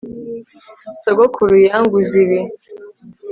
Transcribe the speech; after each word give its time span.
Sogokuru 1.01 1.55
yanguze 1.67 2.13
ibi 2.23 2.39